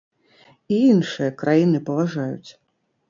[0.77, 2.49] І іншыя краіны паважаюць.